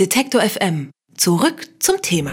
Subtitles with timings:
[0.00, 0.90] Detektor FM.
[1.16, 2.32] Zurück zum Thema.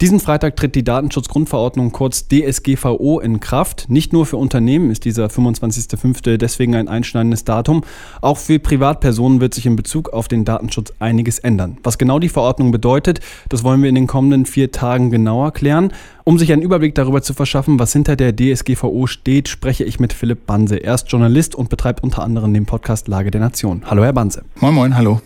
[0.00, 3.88] Diesen Freitag tritt die Datenschutzgrundverordnung kurz DSGVO in Kraft.
[3.88, 6.38] Nicht nur für Unternehmen ist dieser 25.05.
[6.38, 7.84] deswegen ein einschneidendes Datum.
[8.20, 11.78] Auch für Privatpersonen wird sich in Bezug auf den Datenschutz einiges ändern.
[11.84, 15.92] Was genau die Verordnung bedeutet, das wollen wir in den kommenden vier Tagen genauer klären.
[16.24, 20.12] Um sich einen Überblick darüber zu verschaffen, was hinter der DSGVO steht, spreche ich mit
[20.12, 20.78] Philipp Banse.
[20.78, 23.84] Er ist Journalist und betreibt unter anderem den Podcast Lage der Nation.
[23.86, 24.42] Hallo, Herr Banse.
[24.60, 25.20] Moin, moin, hallo.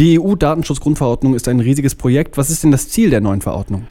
[0.00, 2.38] Die EU-Datenschutzgrundverordnung ist ein riesiges Projekt.
[2.38, 3.86] Was ist denn das Ziel der neuen Verordnung?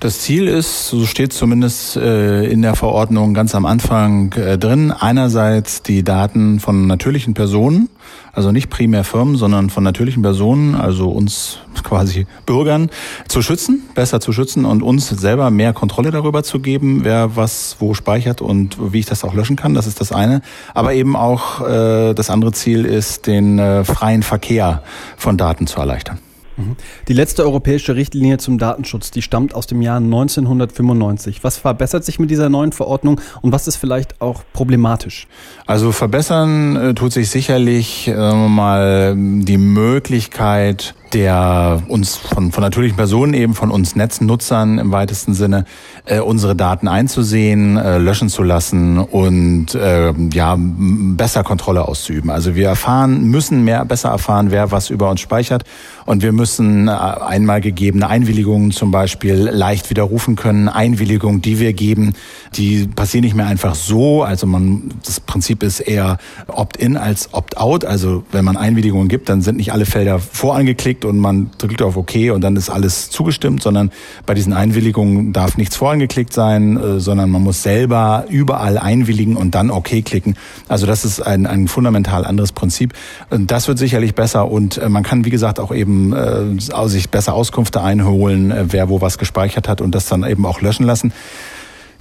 [0.00, 4.92] Das Ziel ist, so steht zumindest äh, in der Verordnung ganz am Anfang äh, drin,
[4.92, 7.90] einerseits die Daten von natürlichen Personen,
[8.32, 12.88] also nicht primär Firmen, sondern von natürlichen Personen, also uns quasi Bürgern,
[13.28, 17.76] zu schützen, besser zu schützen und uns selber mehr Kontrolle darüber zu geben, wer was
[17.78, 19.74] wo speichert und wie ich das auch löschen kann.
[19.74, 20.40] Das ist das eine.
[20.72, 24.82] Aber eben auch äh, das andere Ziel ist, den freien Verkehr
[25.18, 26.20] von Daten zu erleichtern.
[26.60, 26.76] Mhm.
[27.08, 31.42] Die letzte europäische Richtlinie zum Datenschutz, die stammt aus dem Jahr 1995.
[31.42, 35.26] Was verbessert sich mit dieser neuen Verordnung und was ist vielleicht auch problematisch?
[35.66, 42.96] Also verbessern äh, tut sich sicherlich äh, mal die Möglichkeit, der uns von, von natürlichen
[42.96, 45.64] Personen eben von uns Netznutzern im weitesten Sinne
[46.04, 52.30] äh, unsere Daten einzusehen, äh, löschen zu lassen und äh, ja besser Kontrolle auszuüben.
[52.30, 55.64] Also wir erfahren, müssen mehr besser erfahren, wer was über uns speichert
[56.06, 60.68] und wir müssen äh, einmal gegebene Einwilligungen zum Beispiel leicht widerrufen können.
[60.68, 62.14] Einwilligungen, die wir geben,
[62.54, 64.22] die passieren nicht mehr einfach so.
[64.22, 67.84] Also man das Prinzip ist eher Opt-in als Opt-out.
[67.84, 71.82] Also wenn man Einwilligungen gibt, dann sind nicht alle Felder vorangeklickt geklickt und man drückt
[71.82, 73.90] auf OK und dann ist alles zugestimmt, sondern
[74.26, 79.54] bei diesen Einwilligungen darf nichts vorangeklickt sein, äh, sondern man muss selber überall einwilligen und
[79.54, 80.36] dann OK klicken.
[80.68, 82.92] Also das ist ein, ein fundamental anderes Prinzip.
[83.30, 87.34] Das wird sicherlich besser und äh, man kann, wie gesagt, auch eben äh, sich besser
[87.34, 91.12] Auskünfte einholen, äh, wer wo was gespeichert hat und das dann eben auch löschen lassen.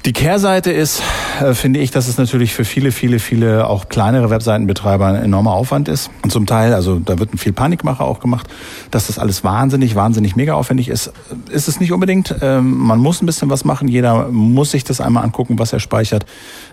[0.06, 1.02] Die Kehrseite ist,
[1.42, 5.53] äh, finde ich, dass es natürlich für viele, viele, viele auch kleinere Webseitenbetreiber ein enormer
[5.53, 6.09] Aufwand ist.
[6.22, 8.47] Und zum Teil, also da wird viel Panikmacher auch gemacht,
[8.91, 11.12] dass das alles wahnsinnig, wahnsinnig mega aufwendig ist.
[11.50, 12.36] Ist es nicht unbedingt.
[12.41, 13.88] Ähm, man muss ein bisschen was machen.
[13.88, 16.25] Jeder muss sich das einmal angucken, was er speichert,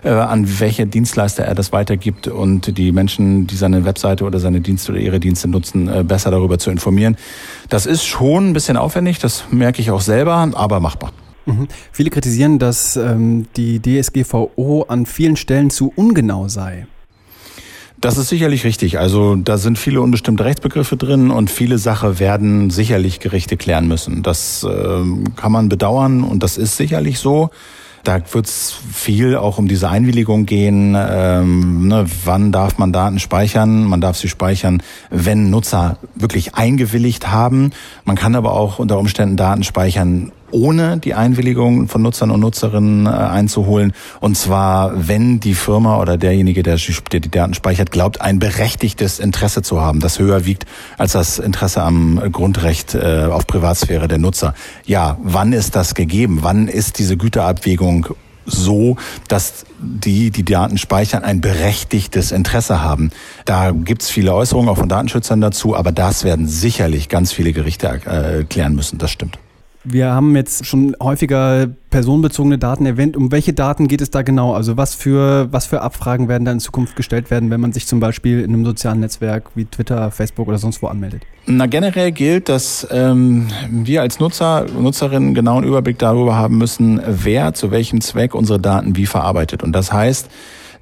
[0.03, 4.61] äh, an welche Dienstleister er das weitergibt und die Menschen, die seine Webseite oder seine
[4.61, 7.17] Dienste oder ihre Dienste nutzen, äh, besser darüber zu informieren.
[7.69, 11.11] Das ist schon ein bisschen aufwendig, das merke ich auch selber, aber machbar.
[11.47, 11.67] Mhm.
[11.91, 16.87] Viele kritisieren, dass ähm, die DSGVO an vielen Stellen zu ungenau sei.
[17.99, 18.99] Das ist sicherlich richtig.
[18.99, 24.21] Also da sind viele unbestimmte Rechtsbegriffe drin und viele Sachen werden sicherlich Gerichte klären müssen.
[24.21, 25.03] Das äh,
[25.35, 27.49] kann man bedauern und das ist sicherlich so.
[28.03, 30.95] Da wird es viel auch um diese Einwilligung gehen.
[30.97, 33.83] Ähm, ne, wann darf man Daten speichern?
[33.83, 37.71] Man darf sie speichern, wenn Nutzer wirklich eingewilligt haben.
[38.05, 43.05] Man kann aber auch unter Umständen Daten speichern, ohne die Einwilligung von Nutzern und Nutzerinnen
[43.05, 43.93] äh, einzuholen.
[44.19, 49.61] Und zwar, wenn die Firma oder derjenige, der, die Daten speichert, glaubt, ein berechtigtes Interesse
[49.61, 50.65] zu haben, das höher wiegt
[50.97, 54.53] als das Interesse am Grundrecht äh, auf Privatsphäre der Nutzer.
[54.85, 56.39] Ja, wann ist das gegeben?
[56.41, 58.07] Wann ist diese Güterabwägung
[58.47, 58.95] so,
[59.27, 63.11] dass die, die Daten speichern, ein berechtigtes Interesse haben.
[63.45, 67.87] Da gibt's viele Äußerungen auch von Datenschützern dazu, aber das werden sicherlich ganz viele Gerichte
[67.87, 68.97] äh, klären müssen.
[68.97, 69.37] Das stimmt.
[69.89, 73.15] Wir haben jetzt schon häufiger personenbezogene Daten erwähnt.
[73.15, 74.53] Um welche Daten geht es da genau?
[74.53, 77.87] Also was für, was für Abfragen werden da in Zukunft gestellt werden, wenn man sich
[77.87, 81.21] zum Beispiel in einem sozialen Netzwerk wie Twitter, Facebook oder sonst wo anmeldet?
[81.45, 87.01] Na, generell gilt, dass ähm, wir als Nutzer, Nutzerinnen genau einen Überblick darüber haben müssen,
[87.07, 89.63] wer zu welchem Zweck unsere Daten wie verarbeitet.
[89.63, 90.29] Und das heißt,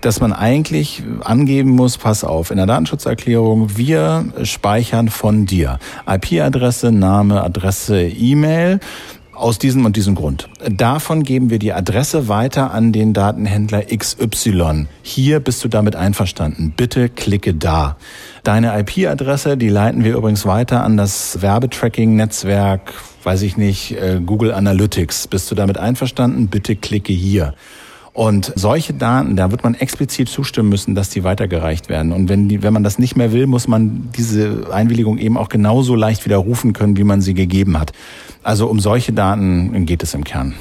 [0.06, 6.92] dass man eigentlich angeben muss, pass auf, in der Datenschutzerklärung, wir speichern von dir IP-Adresse,
[6.92, 8.80] Name, Adresse, E-Mail
[9.34, 10.48] aus diesem und diesem Grund.
[10.70, 14.86] Davon geben wir die Adresse weiter an den Datenhändler XY.
[15.02, 16.74] Hier bist du damit einverstanden.
[16.78, 17.98] Bitte klicke da.
[18.44, 22.94] Deine IP-Adresse, die leiten wir übrigens weiter an das Werbetracking-Netzwerk,
[23.24, 25.28] weiß ich nicht, äh, Google Analytics.
[25.28, 26.47] Bist du damit einverstanden?
[26.47, 27.56] Bitte klicke hier.
[28.16, 32.14] Und solche Daten, da wird man explizit zustimmen müssen, dass die weitergereicht werden.
[32.14, 35.50] Und wenn, die, wenn man das nicht mehr will, muss man diese Einwilligung eben auch
[35.50, 37.91] genauso leicht widerrufen können, wie man sie gegeben hat.
[38.41, 40.56] Also um solche Daten geht es im Kern.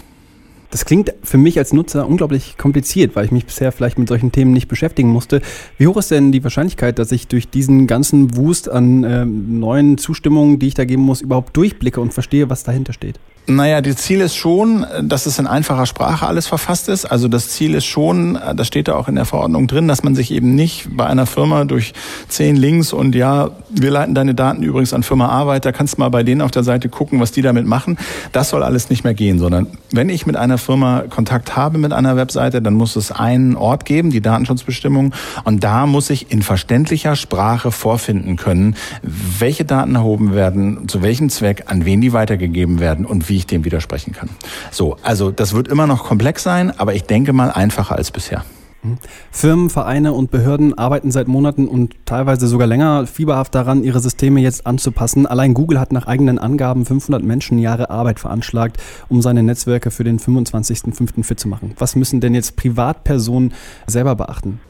[0.72, 4.32] Das klingt für mich als Nutzer unglaublich kompliziert, weil ich mich bisher vielleicht mit solchen
[4.32, 5.40] Themen nicht beschäftigen musste.
[5.78, 9.96] Wie hoch ist denn die Wahrscheinlichkeit, dass ich durch diesen ganzen Wust an äh, neuen
[9.96, 13.20] Zustimmungen, die ich da geben muss, überhaupt durchblicke und verstehe, was dahinter steht?
[13.46, 17.04] Naja, das Ziel ist schon, dass es in einfacher Sprache alles verfasst ist.
[17.04, 20.14] Also das Ziel ist schon, das steht da auch in der Verordnung drin, dass man
[20.14, 21.92] sich eben nicht bei einer Firma durch
[22.28, 26.08] zehn Links und ja, wir leiten deine Daten übrigens an Firma A weiter, kannst mal
[26.08, 27.98] bei denen auf der Seite gucken, was die damit machen.
[28.32, 31.92] Das soll alles nicht mehr gehen, sondern wenn ich mit einer Firma Kontakt habe mit
[31.92, 35.12] einer Webseite, dann muss es einen Ort geben, die Datenschutzbestimmung,
[35.44, 41.28] und da muss ich in verständlicher Sprache vorfinden können, welche Daten erhoben werden, zu welchem
[41.28, 44.28] Zweck, an wen die weitergegeben werden und wie wie ich dem widersprechen kann.
[44.70, 48.44] So, also das wird immer noch komplex sein, aber ich denke mal einfacher als bisher.
[48.84, 48.98] Mhm.
[49.32, 54.40] Firmen, Vereine und Behörden arbeiten seit Monaten und teilweise sogar länger fieberhaft daran, ihre Systeme
[54.40, 55.26] jetzt anzupassen.
[55.26, 60.20] Allein Google hat nach eigenen Angaben 500 Menschenjahre Arbeit veranschlagt, um seine Netzwerke für den
[60.20, 61.24] 25.05.
[61.24, 61.72] fit zu machen.
[61.76, 63.52] Was müssen denn jetzt Privatpersonen
[63.88, 64.60] selber beachten?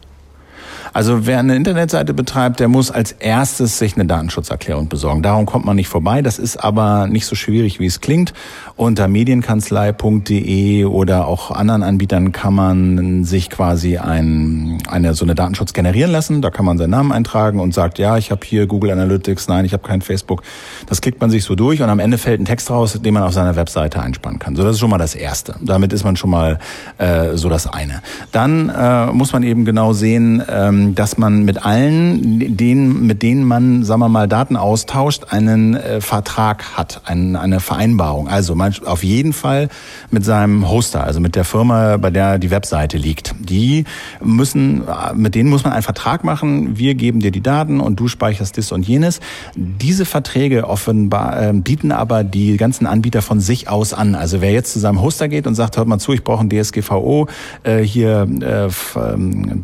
[0.93, 5.23] Also wer eine Internetseite betreibt, der muss als erstes sich eine Datenschutzerklärung besorgen.
[5.23, 6.23] Darum kommt man nicht vorbei.
[6.23, 8.33] Das ist aber nicht so schwierig, wie es klingt.
[8.77, 15.73] Unter medienkanzlei.de oder auch anderen Anbietern kann man sich quasi ein, eine so eine Datenschutz
[15.73, 16.43] generieren lassen.
[16.43, 19.65] Da kann man seinen Namen eintragen und sagt, ja, ich habe hier Google Analytics, nein,
[19.65, 20.43] ich habe kein Facebook.
[20.87, 23.23] Das klickt man sich so durch und am Ende fällt ein Text raus, den man
[23.23, 24.57] auf seiner Webseite einspannen kann.
[24.57, 25.57] So, das ist schon mal das Erste.
[25.61, 26.59] Damit ist man schon mal
[26.99, 28.03] äh, so das eine.
[28.33, 33.45] Dann äh, muss man eben genau sehen, ähm, dass man mit allen, denen, mit denen
[33.45, 38.29] man, sagen wir mal, Daten austauscht, einen äh, Vertrag hat, ein, eine Vereinbarung.
[38.29, 39.69] Also man auf jeden Fall
[40.11, 43.35] mit seinem Hoster, also mit der Firma, bei der die Webseite liegt.
[43.39, 43.85] Die
[44.23, 44.83] müssen,
[45.15, 46.79] mit denen muss man einen Vertrag machen.
[46.79, 49.21] Wir geben dir die Daten und du speicherst das und jenes.
[49.57, 54.15] Diese Verträge offenbar äh, bieten aber die ganzen Anbieter von sich aus an.
[54.15, 56.51] Also wer jetzt zu seinem Hoster geht und sagt, hört mal zu, ich brauche einen
[56.51, 57.27] DSGVO,
[57.65, 59.61] äh, hier äh, ähm,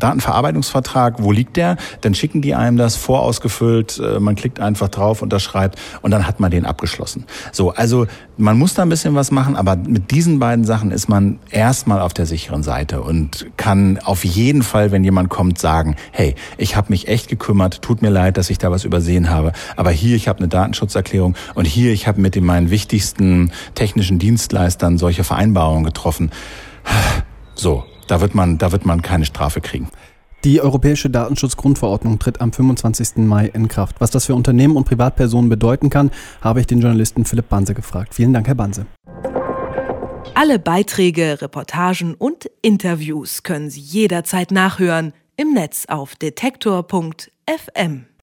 [0.81, 1.77] Datenverarbeitungsvertrag, wo liegt der?
[2.01, 6.39] Dann schicken die einem das vorausgefüllt, äh, man klickt einfach drauf, unterschreibt und dann hat
[6.39, 7.25] man den abgeschlossen.
[7.51, 8.07] So, also
[8.37, 12.01] man muss da ein bisschen was machen, aber mit diesen beiden Sachen ist man erstmal
[12.01, 16.75] auf der sicheren Seite und kann auf jeden Fall, wenn jemand kommt, sagen, hey, ich
[16.75, 20.15] habe mich echt gekümmert, tut mir leid, dass ich da was übersehen habe, aber hier,
[20.15, 25.23] ich habe eine Datenschutzerklärung und hier, ich habe mit den meinen wichtigsten technischen Dienstleistern solche
[25.23, 26.31] Vereinbarungen getroffen.
[27.55, 29.87] So, da wird man, da wird man keine Strafe kriegen.
[30.43, 33.17] Die Europäische Datenschutzgrundverordnung tritt am 25.
[33.17, 33.97] Mai in Kraft.
[34.01, 36.09] Was das für Unternehmen und Privatpersonen bedeuten kann,
[36.41, 38.15] habe ich den Journalisten Philipp Banse gefragt.
[38.15, 38.87] Vielen Dank, Herr Banse.
[40.33, 48.05] Alle Beiträge, Reportagen und Interviews können Sie jederzeit nachhören im Netz auf detektor.fm.